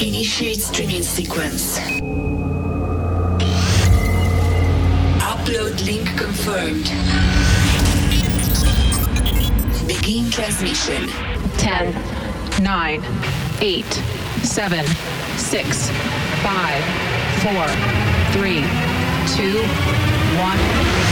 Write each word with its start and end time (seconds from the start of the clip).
Initiate 0.00 0.60
streaming 0.60 1.02
sequence. 1.02 1.78
Upload 5.20 5.86
link 5.86 6.08
confirmed. 6.18 6.90
Begin 9.86 10.30
transmission. 10.30 11.08
10, 11.58 11.94
9, 12.62 13.04
8, 13.60 13.84
7, 14.42 14.86
6, 15.36 15.90
5, 16.40 16.84
4, 17.42 17.68
3, 18.32 18.64
2, 19.36 19.62
1. 20.38 21.03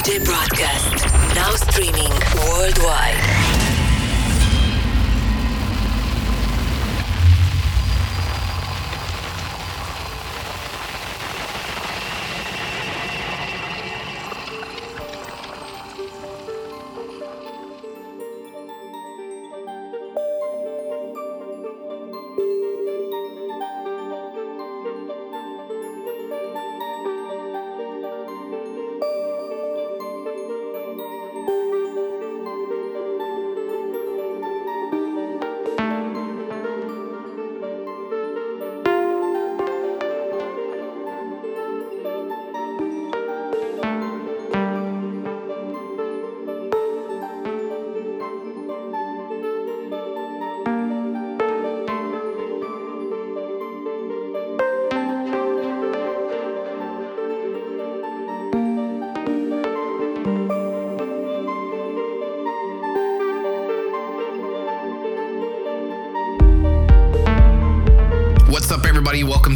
DJ 0.00 0.24
broadcast. 0.24 1.04
Now 1.34 1.50
streaming 1.56 2.10
worldwide. 2.48 3.69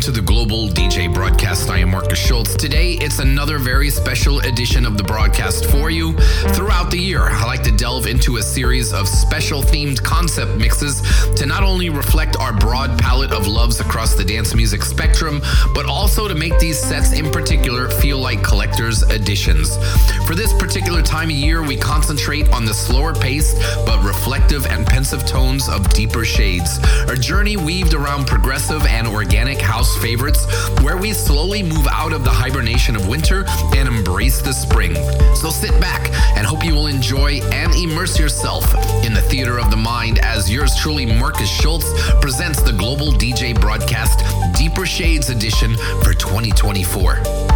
To 0.05 0.11
the 0.11 0.21
Global 0.21 0.69
DJ 0.69 0.94
broadcast. 1.25 1.71
I 1.71 1.79
am 1.79 1.89
Markus 1.89 2.19
Schulz. 2.19 2.55
Today, 2.55 2.99
it's 3.01 3.19
another 3.19 3.59
very 3.59 3.89
special 3.89 4.41
edition 4.41 4.85
of 4.85 4.99
the 4.99 5.03
broadcast 5.03 5.65
for 5.65 5.89
you. 5.89 6.13
Throughout 6.53 6.91
the 6.91 6.99
year, 6.99 7.23
I 7.23 7.47
like 7.47 7.63
to 7.63 7.71
delve 7.71 8.07
into 8.07 8.37
a 8.37 8.43
series 8.43 8.93
of 8.93 9.09
special 9.09 9.63
themed 9.63 10.03
concept 10.03 10.59
mixes 10.59 11.01
to 11.37 11.47
not 11.47 11.63
only 11.63 11.89
reflect 11.89 12.37
our 12.37 12.53
broad 12.53 12.99
palette 12.99 13.33
of 13.33 13.47
loves 13.47 13.81
across 13.81 14.13
the 14.13 14.23
dance 14.23 14.55
music 14.55 14.83
spectrum, 14.83 15.41
but 15.75 15.87
also 15.87 16.29
to 16.29 16.35
make 16.35 16.59
these 16.59 16.79
sets 16.79 17.15
in 17.15 17.31
particular 17.31 17.89
feel 17.89 18.19
like 18.19 18.43
collector's 18.43 19.03
editions. 19.05 19.79
For 20.27 20.35
this 20.35 20.53
particular 20.53 21.01
time 21.01 21.31
of 21.31 21.37
year, 21.37 21.63
we 21.63 21.79
concentrate 21.79 22.51
on 22.51 22.67
the 22.67 22.75
slower 22.75 23.15
paced 23.15 23.57
but 23.87 24.05
reflective 24.05 24.67
and 24.67 24.87
pensive 24.87 25.25
tones 25.25 25.71
of 25.71 25.89
deeper 25.95 26.27
shades. 26.27 26.79
A 27.09 27.17
journey 27.17 27.57
weaved 27.57 27.95
around 27.95 28.27
progressive 28.27 28.85
and 28.85 29.07
organic 29.07 29.59
house 29.59 29.97
favorites 30.03 30.45
where 30.83 30.99
we 30.99 31.14
slowly 31.15 31.63
move 31.63 31.87
out 31.91 32.13
of 32.13 32.25
the 32.25 32.31
hibernation 32.31 32.97
of 32.97 33.09
winter 33.09 33.45
and 33.75 33.89
embrace 33.89 34.43
the 34.43 34.53
spring. 34.53 34.95
So 35.35 35.51
sit 35.51 35.79
back 35.81 36.11
and 36.37 36.47
hope 36.47 36.65
you 36.65 36.75
will 36.75 36.89
enjoy 36.89 37.41
and 37.53 37.73
immerse 37.75 38.19
yourself 38.19 38.65
in 39.05 39.15
the 39.15 39.23
theater 39.23 39.59
of 39.59 39.71
the 39.71 39.77
mind 39.77 40.19
as 40.19 40.51
yours 40.51 40.75
truly, 40.77 41.07
Markus 41.07 41.51
Schulz, 41.51 41.85
presents 42.21 42.63
the 42.63 42.73
Global 42.73 43.13
DJ 43.13 43.59
Broadcast 43.59 44.21
Deeper 44.57 44.87
Shades 44.87 45.31
Edition 45.31 45.77
for 46.03 46.15
2024. 46.15 47.54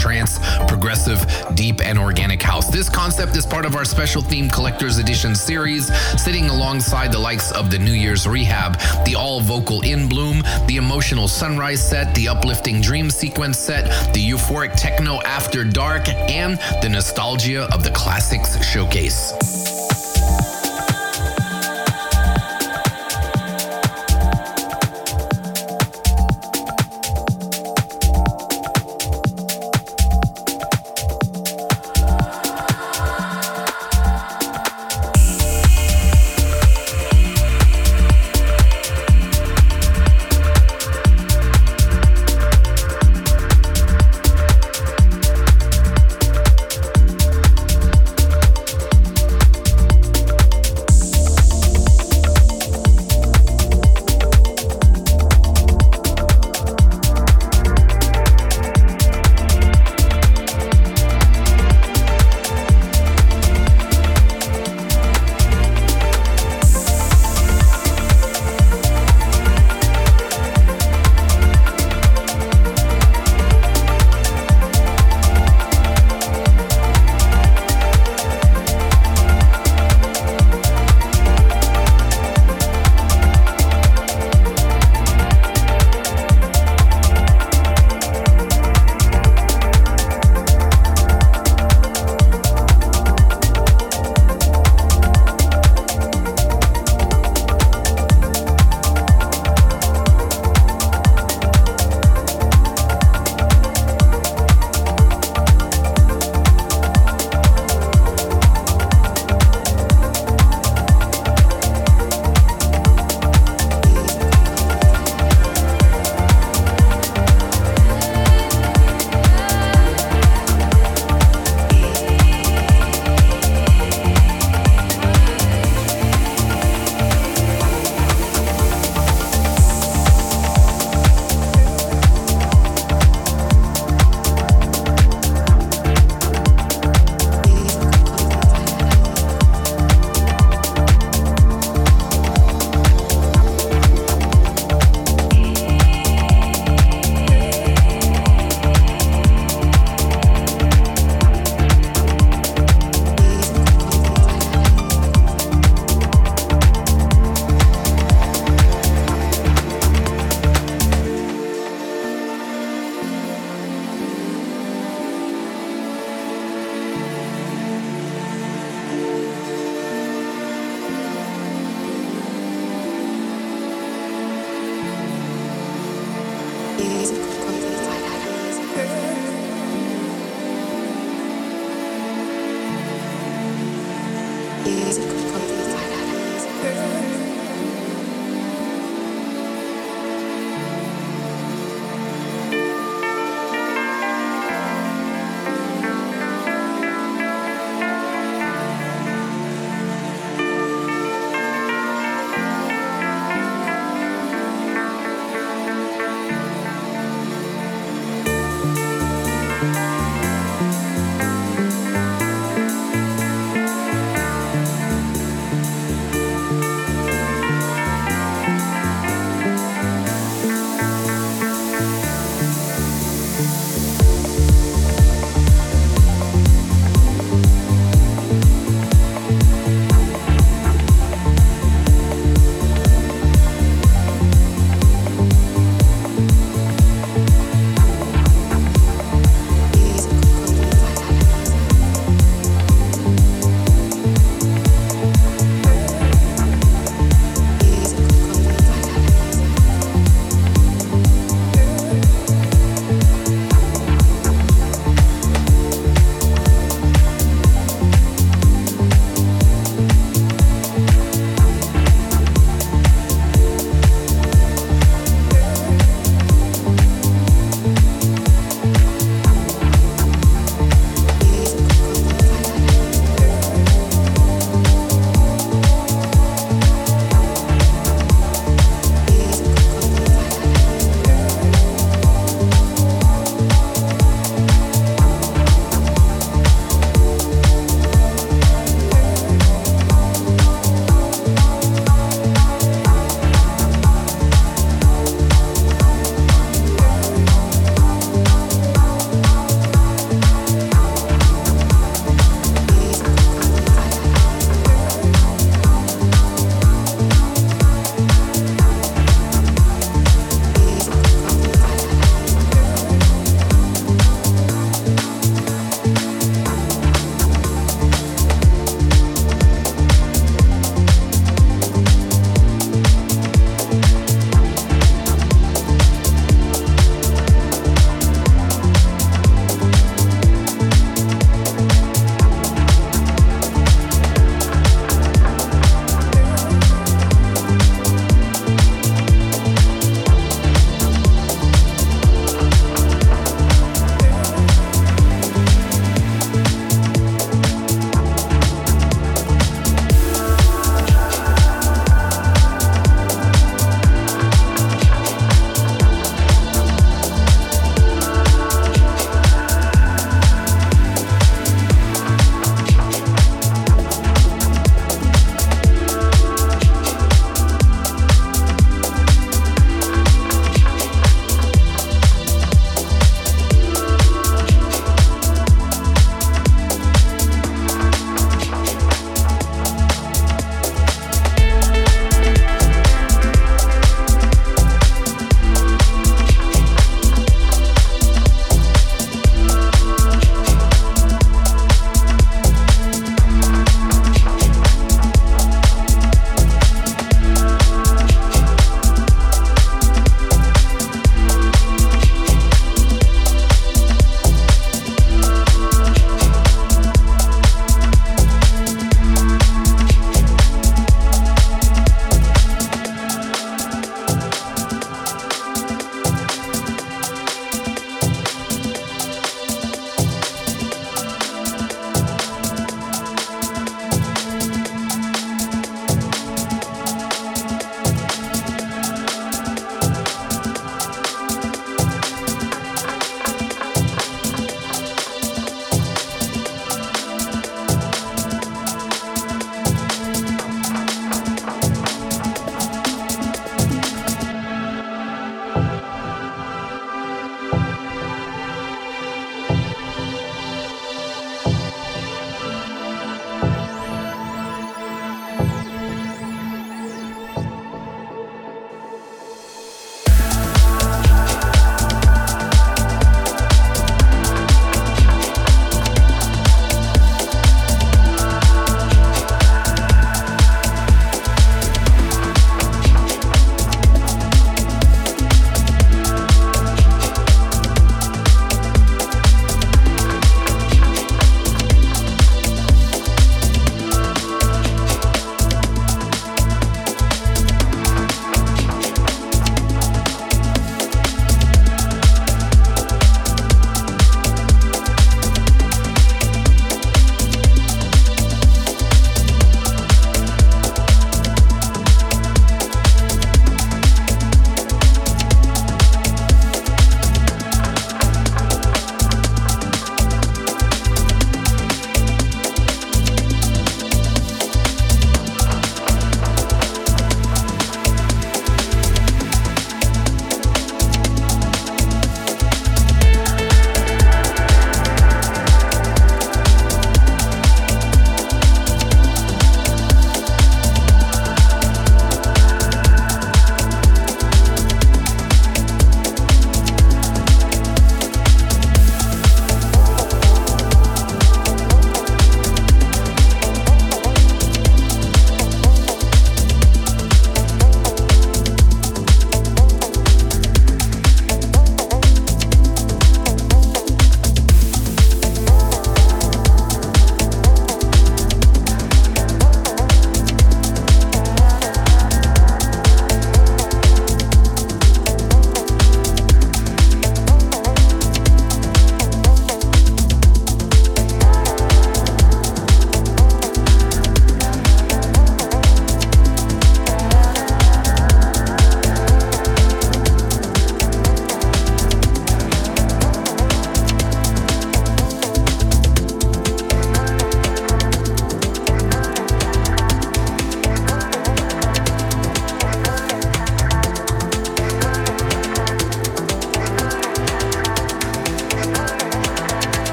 Trance, 0.00 0.38
progressive, 0.66 1.20
deep, 1.54 1.84
and 1.84 1.98
organic 1.98 2.42
house. 2.42 2.70
This 2.70 2.88
concept 2.88 3.36
is 3.36 3.44
part 3.44 3.66
of 3.66 3.76
our 3.76 3.84
special 3.84 4.22
theme 4.22 4.48
collector's 4.48 4.96
edition 4.96 5.34
series, 5.34 5.94
sitting 6.18 6.48
alongside 6.48 7.12
the 7.12 7.18
likes 7.18 7.52
of 7.52 7.70
the 7.70 7.78
New 7.78 7.92
Year's 7.92 8.26
Rehab, 8.26 8.80
the 9.04 9.14
all 9.14 9.40
vocal 9.40 9.82
In 9.82 10.08
Bloom, 10.08 10.42
the 10.66 10.76
emotional 10.76 11.28
Sunrise 11.28 11.86
set, 11.86 12.14
the 12.14 12.28
uplifting 12.28 12.80
Dream 12.80 13.10
Sequence 13.10 13.58
set, 13.58 14.14
the 14.14 14.30
euphoric 14.30 14.74
techno 14.74 15.20
After 15.22 15.64
Dark, 15.64 16.08
and 16.08 16.58
the 16.82 16.88
nostalgia 16.88 17.68
of 17.72 17.84
the 17.84 17.90
Classics 17.90 18.64
Showcase. 18.64 19.39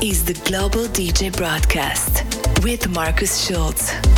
The 0.00 0.40
Global 0.44 0.84
DJ 0.84 1.36
Broadcast 1.36 2.22
with 2.62 2.88
Markus 2.88 3.44
Schulz. 3.44 4.17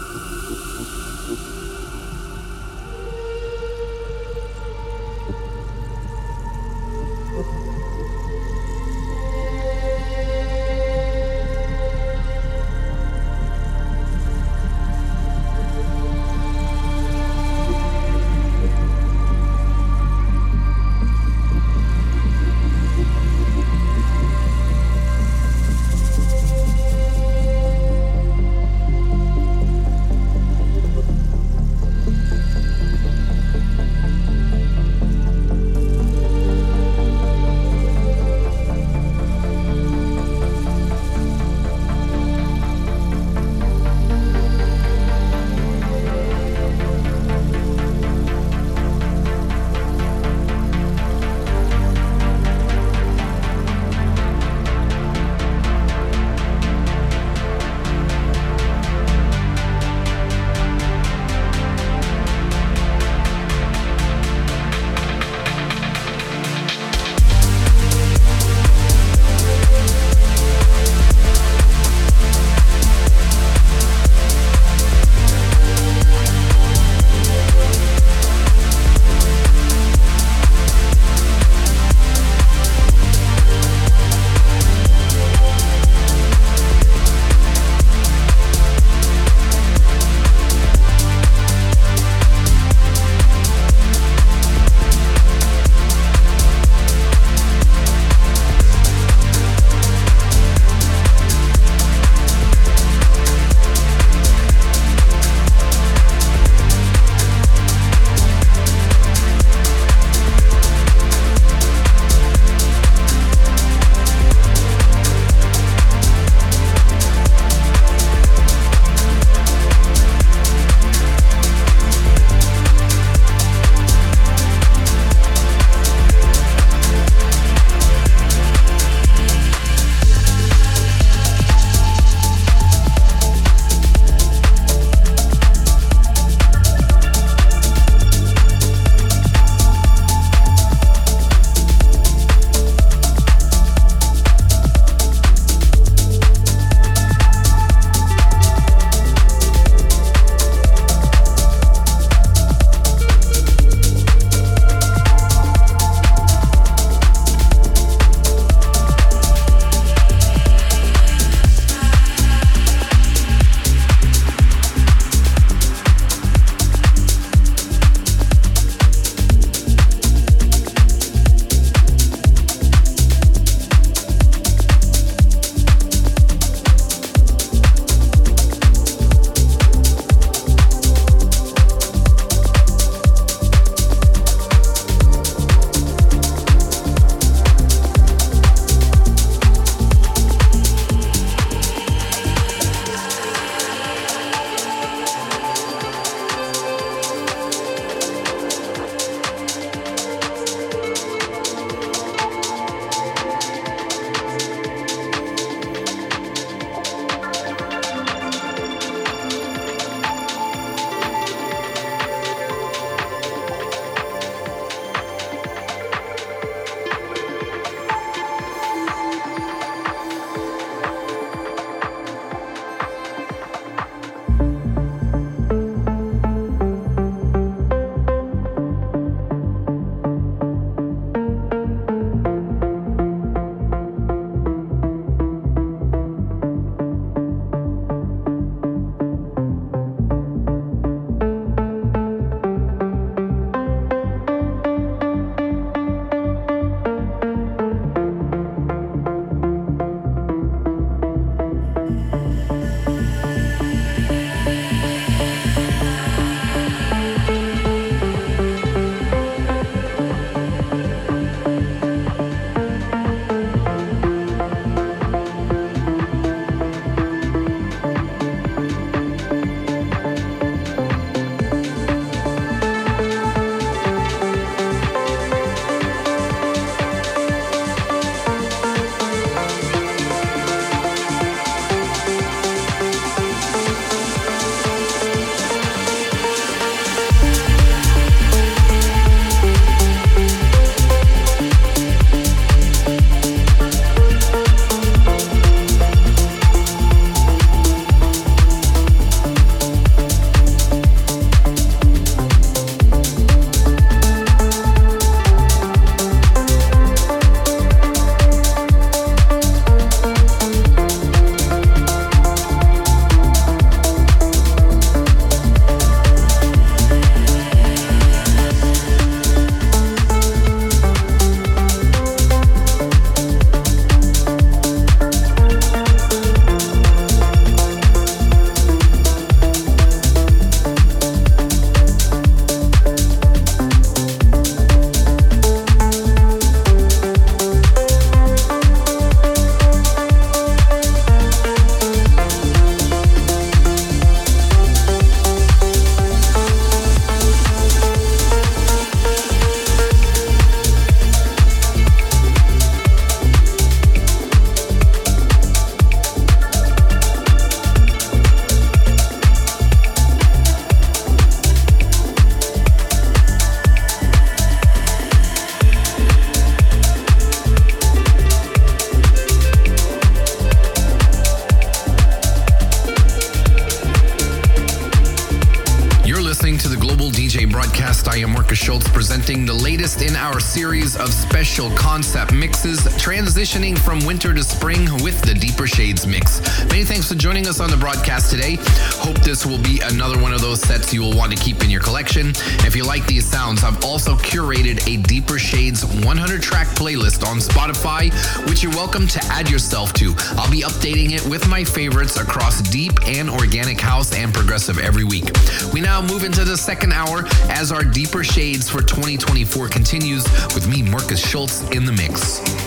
transitioning 383.41 383.79
from 383.79 384.05
winter 384.05 384.35
to 384.35 384.43
spring 384.43 384.85
with 385.01 385.19
the 385.21 385.33
Deeper 385.33 385.65
Shades 385.65 386.05
mix. 386.05 386.41
Many 386.65 386.83
thanks 386.83 387.07
for 387.07 387.15
joining 387.15 387.47
us 387.47 387.59
on 387.59 387.71
the 387.71 387.77
broadcast 387.77 388.29
today. 388.29 388.57
Hope 389.01 389.17
this 389.21 389.47
will 389.47 389.57
be 389.57 389.79
another 389.83 390.21
one 390.21 390.31
of 390.31 390.41
those 390.41 390.61
sets 390.61 390.93
you 390.93 391.01
will 391.01 391.17
want 391.17 391.35
to 391.35 391.43
keep 391.43 391.63
in 391.63 391.69
your 391.71 391.81
collection. 391.81 392.33
If 392.67 392.75
you 392.75 392.85
like 392.85 393.03
these 393.07 393.25
sounds, 393.25 393.63
I've 393.63 393.83
also 393.83 394.15
curated 394.15 394.87
a 394.87 395.01
Deeper 395.01 395.39
Shades 395.39 395.83
100 395.83 396.43
track 396.43 396.67
playlist 396.67 397.25
on 397.25 397.37
Spotify, 397.37 398.11
which 398.47 398.61
you're 398.61 398.73
welcome 398.73 399.07
to 399.07 399.19
add 399.25 399.49
yourself 399.49 399.91
to. 399.93 400.13
I'll 400.37 400.51
be 400.51 400.61
updating 400.61 401.13
it 401.13 401.25
with 401.27 401.47
my 401.47 401.63
favorites 401.63 402.17
across 402.17 402.61
deep 402.61 402.93
and 403.07 403.27
organic 403.27 403.81
house 403.81 404.13
and 404.13 404.31
progressive 404.31 404.77
every 404.77 405.03
week. 405.03 405.25
We 405.73 405.81
now 405.81 405.99
move 405.99 406.23
into 406.23 406.43
the 406.43 406.57
second 406.57 406.93
hour 406.93 407.25
as 407.49 407.71
our 407.71 407.83
Deeper 407.83 408.23
Shades 408.23 408.69
for 408.69 408.83
2024 408.83 409.67
continues 409.69 410.25
with 410.53 410.67
me, 410.67 410.83
Markus 410.83 411.27
Schulz, 411.27 411.67
in 411.71 411.85
the 411.85 411.91
mix. 411.91 412.60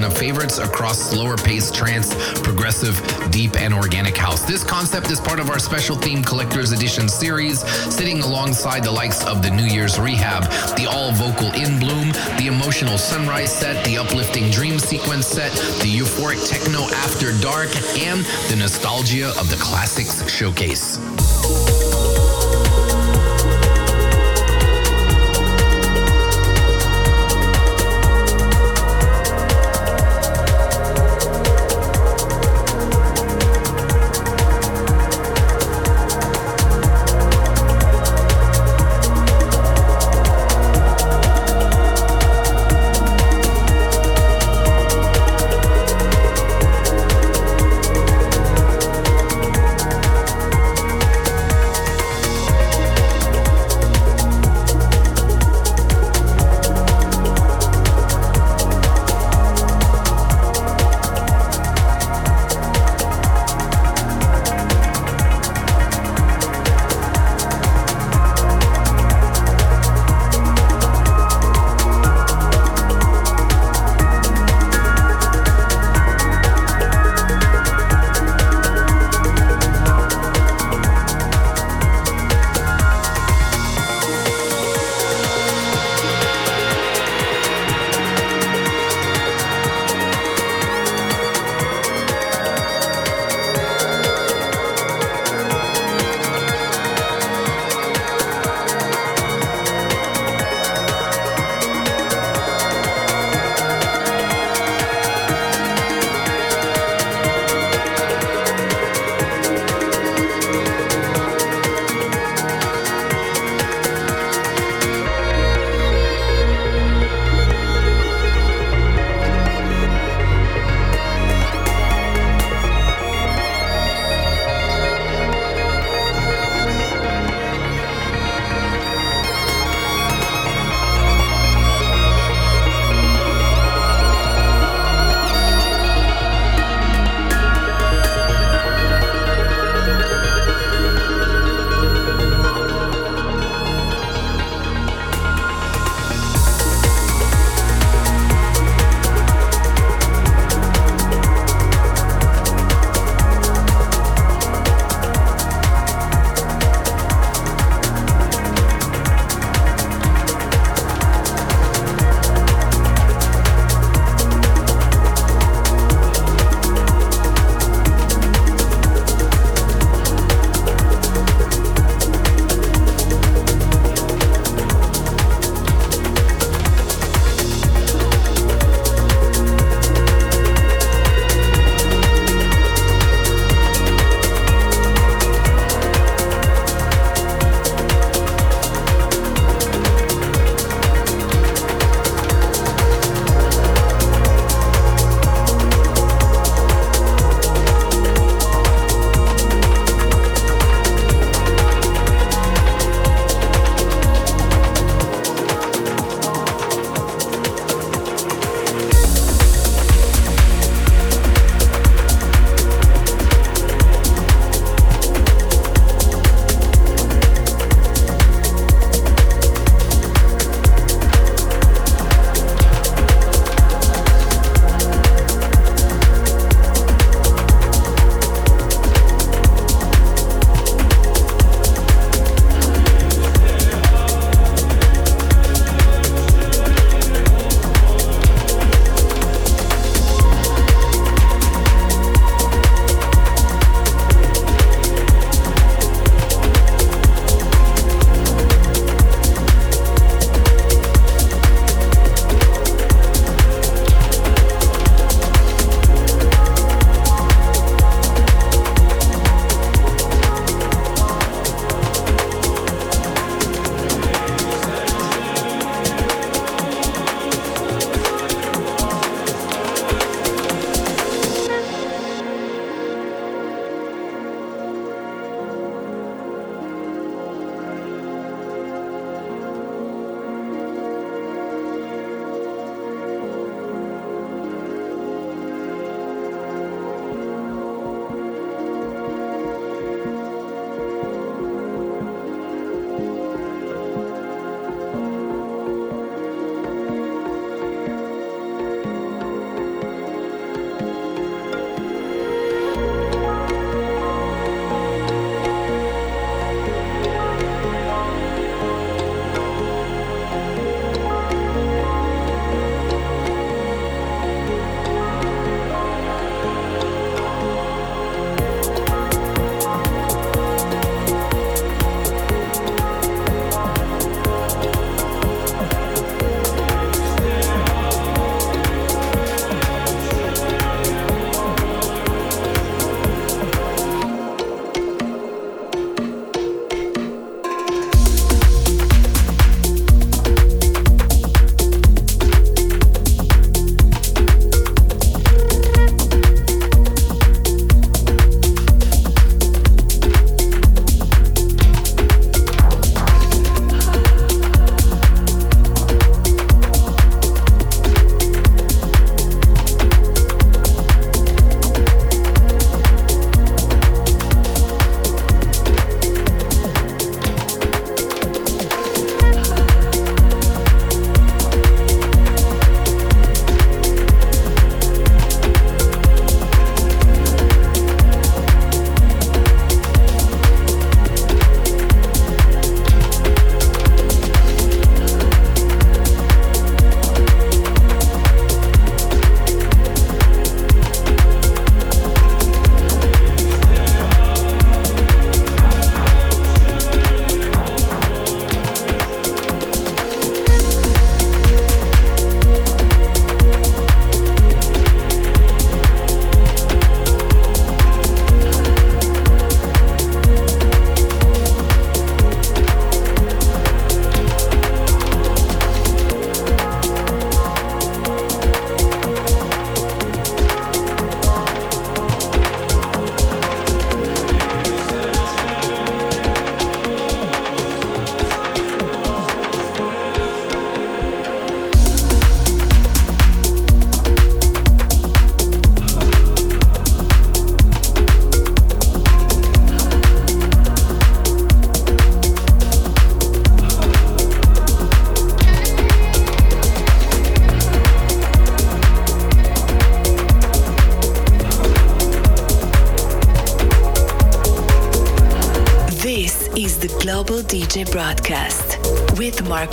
Of 0.00 0.16
favorites 0.16 0.56
across 0.56 0.98
slower 0.98 1.36
paced 1.36 1.74
trance, 1.74 2.14
progressive, 2.40 2.96
deep, 3.30 3.60
and 3.60 3.74
organic 3.74 4.16
house. 4.16 4.42
This 4.42 4.64
concept 4.64 5.10
is 5.10 5.20
part 5.20 5.38
of 5.38 5.50
our 5.50 5.58
special 5.58 5.96
theme 5.96 6.24
collector's 6.24 6.72
edition 6.72 7.10
series, 7.10 7.60
sitting 7.94 8.22
alongside 8.22 8.84
the 8.84 8.90
likes 8.90 9.22
of 9.26 9.42
the 9.42 9.50
New 9.50 9.66
Year's 9.66 10.00
Rehab, 10.00 10.44
the 10.78 10.86
all 10.90 11.12
vocal 11.12 11.52
In 11.52 11.78
Bloom, 11.78 12.10
the 12.38 12.46
emotional 12.46 12.96
Sunrise 12.96 13.54
set, 13.54 13.84
the 13.84 13.98
uplifting 13.98 14.50
Dream 14.50 14.78
Sequence 14.78 15.26
set, 15.26 15.52
the 15.82 15.94
euphoric 15.94 16.48
techno 16.48 16.84
After 17.04 17.38
Dark, 17.42 17.68
and 17.98 18.24
the 18.48 18.56
nostalgia 18.56 19.28
of 19.38 19.50
the 19.50 19.56
Classics 19.56 20.26
Showcase. 20.30 21.11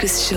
Markus 0.09 0.27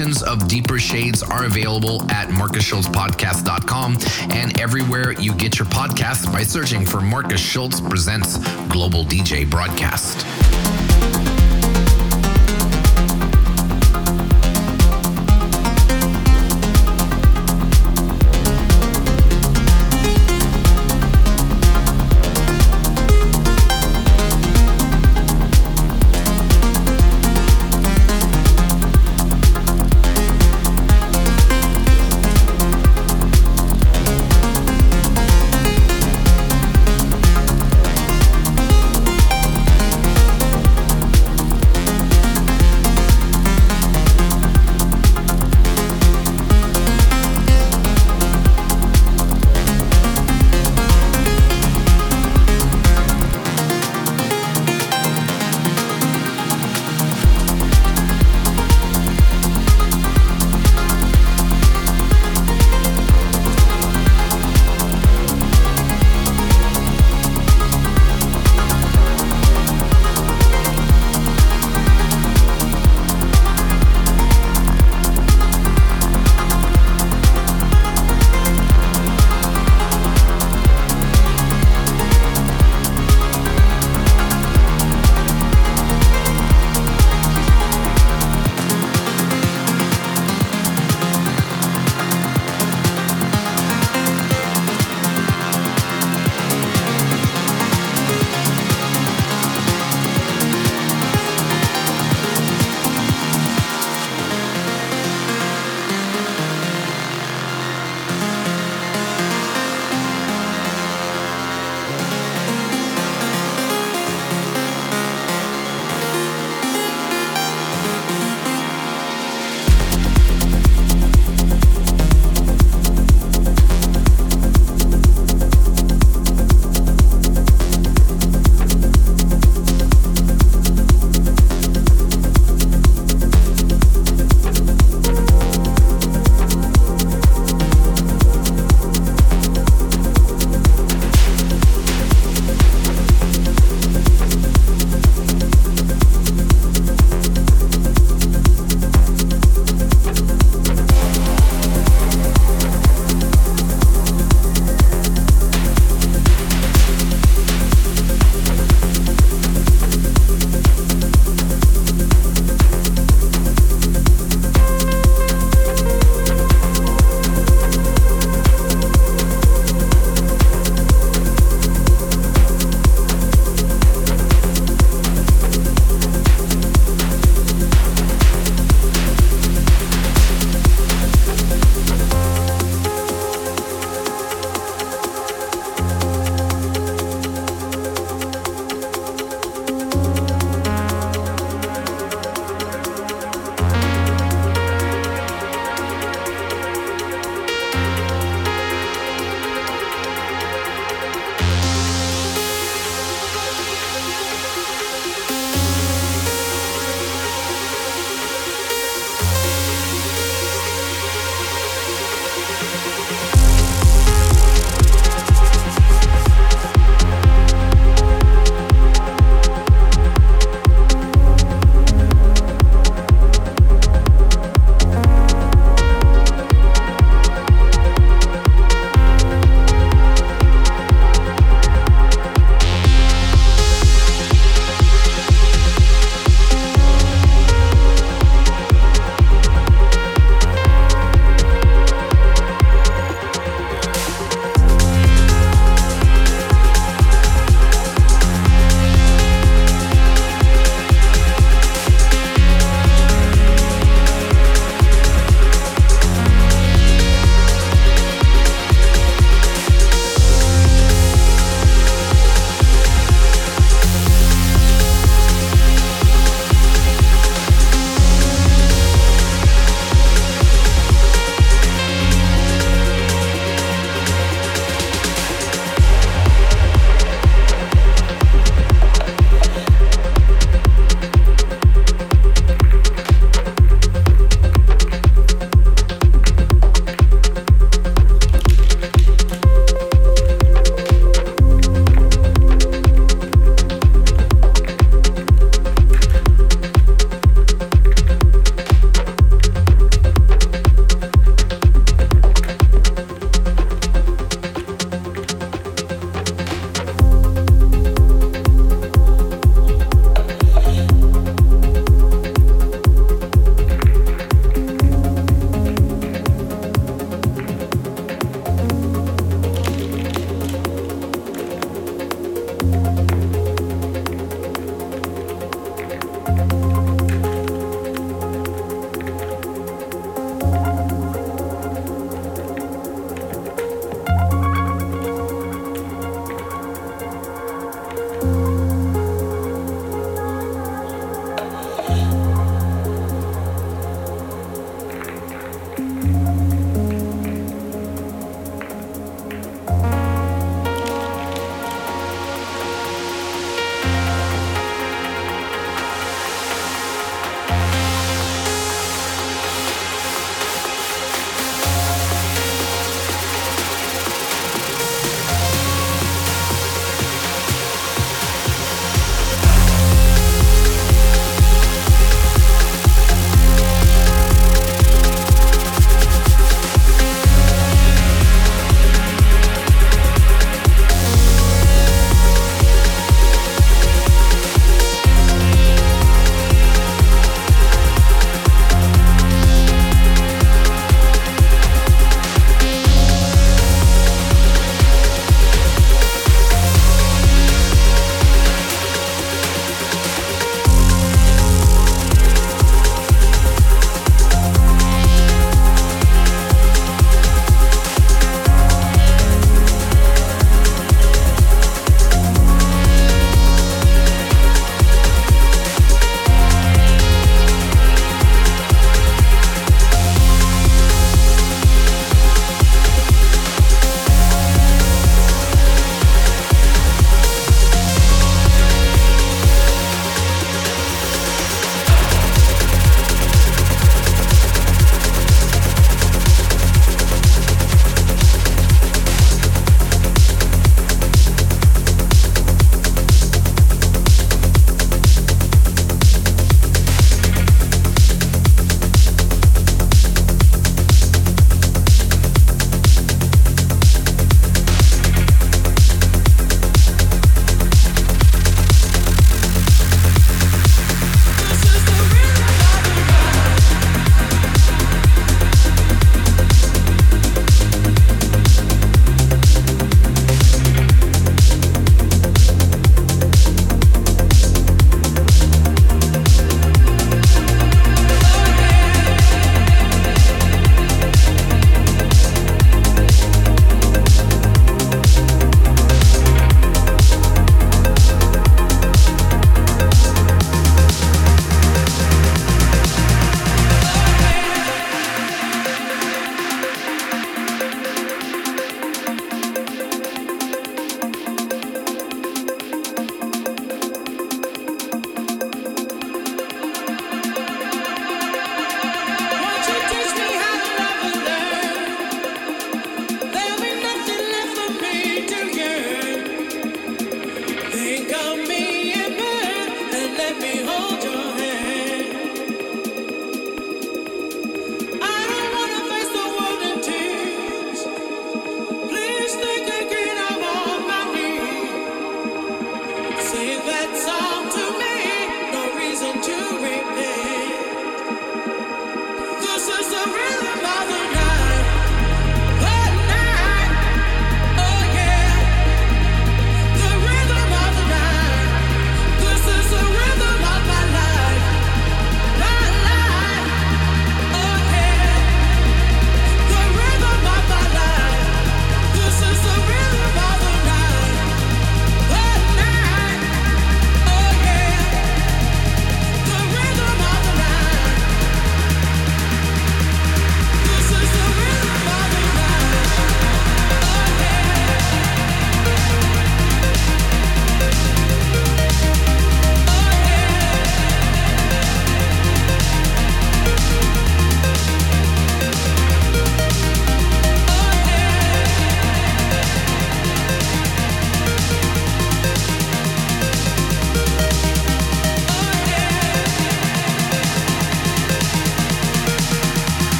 editions 0.00 0.22
of 0.22 0.48
Deeper 0.48 0.78
Shades 0.78 1.22
are 1.22 1.44
available 1.44 2.02
at 2.10 2.28
markusschulzpodcast.com 2.28 3.98
and 4.30 4.58
everywhere 4.58 5.12
you 5.12 5.34
get 5.34 5.58
your 5.58 5.66
podcasts 5.66 6.30
by 6.32 6.42
searching 6.42 6.86
for 6.86 7.00
Markus 7.00 7.40
Schulz 7.40 7.80
Presents 7.82 8.38
Global 8.68 9.04
DJ 9.04 9.48
Broadcast. 9.48 10.29